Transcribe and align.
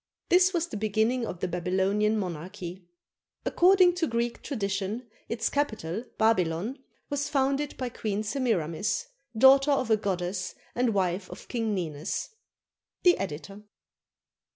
This 0.29 0.51
was 0.51 0.65
the 0.65 0.77
beginning 0.77 1.27
of 1.27 1.41
the 1.41 1.47
Babylonian 1.47 2.17
monarchy. 2.17 2.87
According 3.45 3.93
to 3.97 4.07
Greek 4.07 4.41
tradition, 4.41 5.05
its 5.29 5.47
capital, 5.47 6.05
Babylon, 6.17 6.79
was 7.11 7.29
founded 7.29 7.77
by 7.77 7.89
Queen 7.89 8.23
Semiramis, 8.23 9.05
daughter 9.37 9.69
of 9.69 9.91
a 9.91 9.97
goddess 9.97 10.55
and 10.73 10.95
wife 10.95 11.29
of 11.29 11.47
King 11.47 11.75
Ninus. 11.75 12.29
The 13.03 13.15
Editor. 13.19 13.61